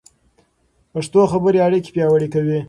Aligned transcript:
پښتو 0.93 1.19
خبرې 1.31 1.59
اړیکې 1.67 1.89
پیاوړې 1.95 2.27
کوي. 2.33 2.59